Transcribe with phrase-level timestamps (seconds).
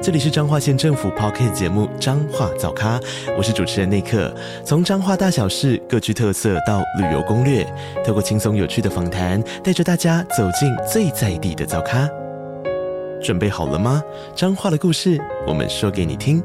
[0.00, 3.00] 这里是彰化县政府 Podcast 节目《彰化早咖》，
[3.36, 4.32] 我是主持人内克。
[4.64, 7.66] 从彰化大小事各具特色到旅游攻略，
[8.06, 12.08] 透过轻松有趣的访谈，带着大家走进最在地的早咖。
[13.20, 14.00] 准备好了吗？
[14.36, 16.40] 彰化的故事，我们说给你听。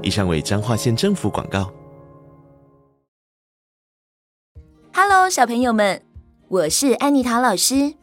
[0.00, 1.68] 以上为彰化县政府广告。
[4.94, 6.00] Hello，小朋友们，
[6.46, 7.94] 我是安妮塔老师。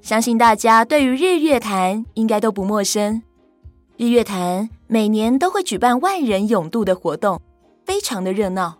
[0.00, 3.22] 相信大家对于日月潭应该都不陌生。
[3.98, 7.40] 日月潭每年都会举办万人泳渡的活动，
[7.84, 8.78] 非常的热闹。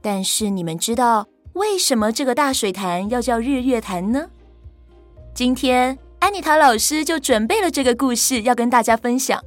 [0.00, 4.30] 但是你们知道为什么这个大水潭要叫日月潭呢？
[5.34, 9.42] 今天安妮塔老师就准备了这个故事要跟大家分享。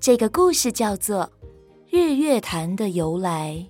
[0.00, 1.30] 这个故事叫做
[1.96, 3.66] 《日月潭的由来》。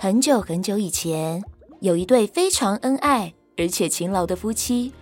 [0.00, 1.42] 很久很久以前，
[1.80, 4.92] 有一对非常恩爱而且勤劳的夫妻，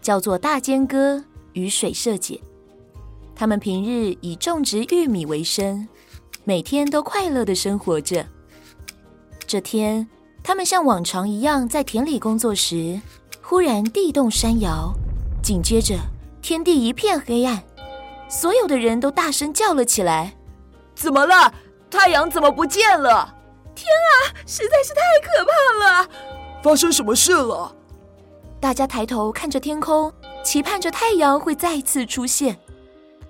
[0.00, 1.22] 叫做大尖哥
[1.52, 2.40] 与水社姐。
[3.38, 5.86] 他们平日以种植玉米为生，
[6.44, 8.26] 每天都快乐的生活着。
[9.46, 10.08] 这天，
[10.42, 12.98] 他们像往常一样在田里工作时，
[13.42, 14.90] 忽然地动山摇，
[15.42, 15.94] 紧接着
[16.40, 17.62] 天地一片黑暗，
[18.26, 20.34] 所有的人都大声叫了起来
[20.96, 21.52] ：“怎么了？
[21.90, 23.34] 太阳怎么不见了？
[23.74, 26.08] 天啊，实在是太可怕了！
[26.62, 27.76] 发生什么事了？”
[28.58, 30.10] 大家抬头看着天空，
[30.42, 32.58] 期盼着太阳会再次出现。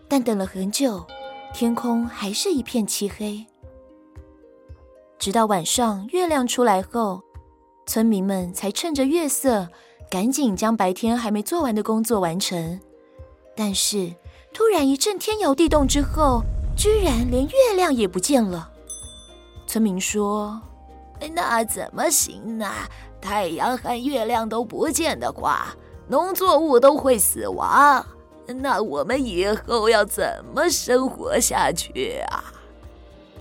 [0.09, 1.05] 但等了很久，
[1.53, 3.45] 天空还是一片漆黑。
[5.19, 7.23] 直到晚上月亮出来后，
[7.87, 9.69] 村民们才趁着月色，
[10.11, 12.79] 赶紧将白天还没做完的工作完成。
[13.57, 14.15] 但是
[14.53, 16.43] 突然一阵天摇地动之后，
[16.77, 18.71] 居然连月亮也不见了。
[19.67, 20.61] 村民说
[21.35, 22.71] ：“那怎么行呢？
[23.21, 25.75] 太阳和月亮都不见的话，
[26.09, 28.07] 农作物都会死亡。”
[28.47, 32.45] 那我们以后要怎么生活下去啊？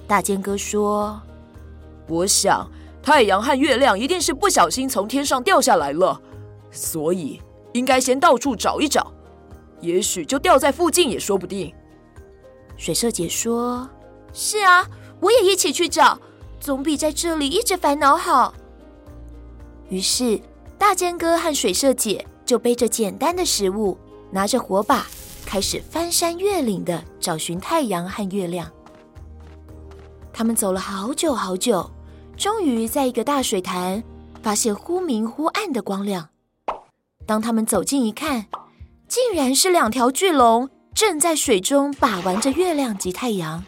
[0.07, 1.19] 大坚哥说
[2.07, 2.69] ：“我想
[3.01, 6.19] 太阳和月亮一定是不小心从天上掉下来了，
[6.71, 7.41] 所以
[7.73, 9.11] 应该先到处找一找，
[9.79, 11.73] 也许就掉在附近也说不定。”
[12.77, 13.89] 水社姐说
[14.33, 14.85] ：“是啊，
[15.19, 16.19] 我也一起去找，
[16.59, 18.53] 总比在这里一直烦恼好。”
[19.89, 20.39] 于是
[20.77, 23.97] 大坚哥和水社姐就背着简单的食物。
[24.35, 25.07] 拿着火把，
[25.45, 28.69] 开始翻山越岭的找寻太阳和月亮。
[30.33, 31.89] 他们走了好久好久，
[32.35, 34.03] 终于在一个大水潭
[34.43, 36.27] 发现忽明忽暗的光亮。
[37.25, 38.47] 当他们走近一看，
[39.07, 43.63] 竟然是两条巨龙正在水中把玩着月亮及太阳。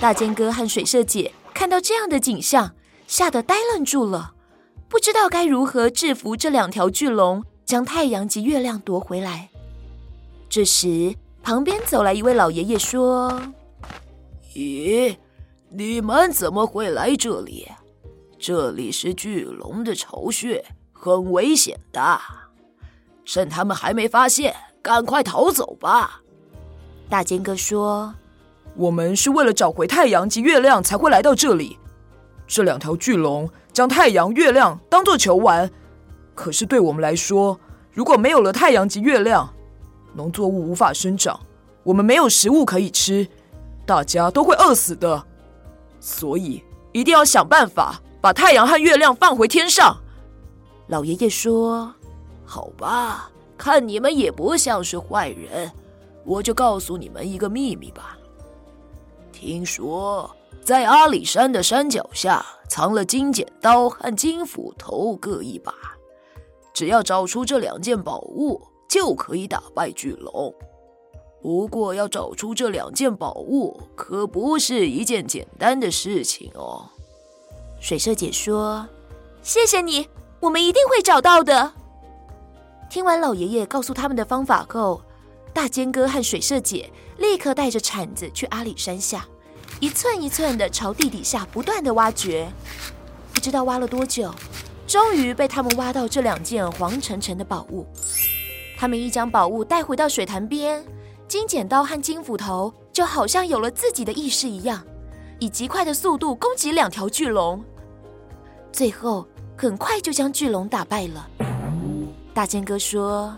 [0.00, 2.74] 大尖哥和水社姐看到这样的景象，
[3.06, 4.34] 吓得呆愣住了，
[4.88, 9.49] 不知道该如何制服这两条巨龙，将太阳及月亮夺回来。
[10.50, 13.40] 这时，旁边走来一位老爷爷，说
[14.52, 15.16] ：“咦，
[15.68, 17.68] 你们怎么会来这里？
[18.36, 22.18] 这里是巨龙的巢穴，很危险的。
[23.24, 24.52] 趁他们还没发现，
[24.82, 26.20] 赶快逃走吧。”
[27.08, 28.12] 大尖哥说
[28.74, 31.78] ：“我们是为了找回太阳及月亮才会来到这里。
[32.48, 35.70] 这两条巨龙将太阳、月亮当作球玩，
[36.34, 37.60] 可是对我们来说，
[37.92, 39.48] 如果没有了太阳及月亮，
[40.14, 41.38] 农作物无法生长，
[41.82, 43.26] 我们没有食物可以吃，
[43.86, 45.26] 大家都会饿死的。
[46.00, 46.62] 所以
[46.92, 49.96] 一定要想办法把太阳和月亮放回天上。
[50.88, 51.94] 老爷爷说
[52.44, 55.70] ：“好吧，看你们也不像是坏人，
[56.24, 58.18] 我就告诉你们一个秘密吧。
[59.30, 60.28] 听说
[60.62, 65.72] 在阿里山的山脚下藏了金剪刀和金斧头各一把，
[66.72, 68.60] 只要找出这两件宝物。”
[68.90, 70.52] 就可以打败巨龙，
[71.40, 76.90] 不过要找出这两件宝物可不是一件简单的事情哦。
[77.80, 78.88] 水社姐说
[79.44, 80.08] ：“谢谢你，
[80.40, 81.72] 我们一定会找到的。”
[82.90, 85.00] 听完老爷爷告诉他们的方法后，
[85.54, 89.24] 大尖哥和水社姐立刻带着铲子去阿里山下，
[89.78, 92.52] 一寸一寸的朝地底下不断的挖掘，
[93.32, 94.34] 不知道挖了多久，
[94.84, 97.86] 终于被他们挖到这两件黄澄澄的宝物。
[98.80, 100.82] 他们一将宝物带回到水潭边，
[101.28, 104.82] 金剪刀和金斧头就好像有了自己的意识一样，
[105.38, 107.62] 以极快的速度攻击两条巨龙。
[108.72, 111.28] 最后，很快就将巨龙打败了。
[112.32, 113.36] 大尖哥说：“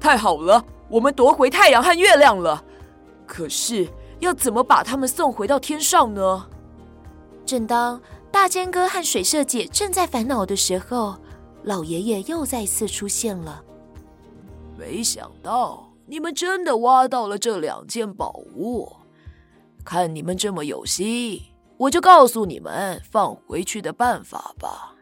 [0.00, 2.64] 太好了，我们夺回太阳和月亮了。
[3.26, 3.86] 可是
[4.20, 6.46] 要怎么把他们送回到天上呢？”
[7.44, 8.00] 正当
[8.30, 11.16] 大尖哥和水社姐正在烦恼的时候，
[11.64, 13.62] 老爷爷又再次出现了。
[14.80, 18.90] 没想到你们真的挖到了这两件宝物，
[19.84, 21.42] 看你们这么有心，
[21.76, 24.94] 我就告诉你们放回去的办法吧。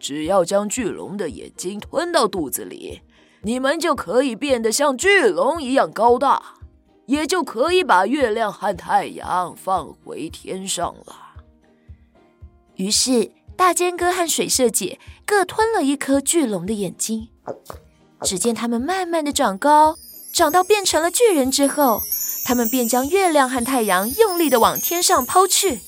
[0.00, 3.02] 只要将巨龙的眼睛吞到肚子里，
[3.42, 6.54] 你们就可以变得像巨龙一样高大，
[7.04, 11.14] 也就可以把月亮和太阳放回天上了。
[12.76, 17.28] 于是，大尖哥和水社姐各吞了一颗巨龙的眼睛。
[18.22, 19.96] 只见他们慢慢的长高，
[20.32, 22.00] 长到变成了巨人之后，
[22.44, 25.80] 他们便将月亮和太阳用力的往天上抛去。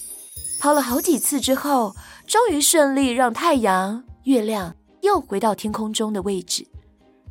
[0.61, 1.95] 抛了好几次之后，
[2.27, 6.67] 终于顺利让太阳、月亮又回到天空中的位置，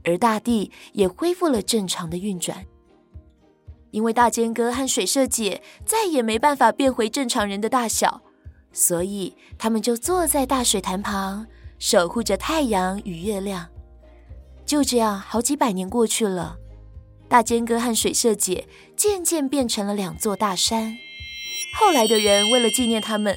[0.04, 2.66] 而大地也恢复了正常的运转。
[3.92, 8.22] 因为大尖哥和水社姐再也没办法变回正常人的大小，
[8.72, 11.48] 所以他们就坐在大水潭旁，
[11.80, 13.68] 守护着太阳与月亮。
[14.70, 16.60] 就这样，好几百年过去了，
[17.28, 20.96] 大尖哥和水社姐渐渐变成了两座大山。
[21.80, 23.36] 后来的人为了纪念他们，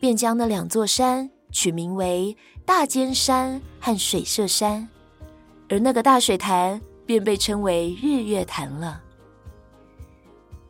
[0.00, 2.36] 便将那两座山取名为
[2.66, 4.88] 大尖山和水社山，
[5.68, 9.00] 而那个大水潭便被称为日月潭了。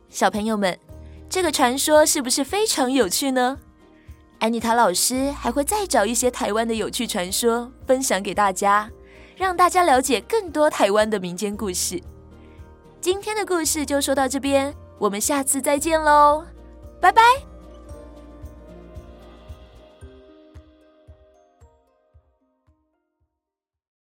[0.07, 0.77] 小朋友们，
[1.27, 3.57] 这个传说是不是非常有趣呢？
[4.37, 8.87] 安妮塔老师还会再找一些台湾的有趣传说分享给大家，
[9.35, 12.01] 让大家了解更多台湾的民间故事。
[13.01, 16.43] 今天的故事就说到这边，我们下次再见喽，
[16.99, 17.21] 拜拜。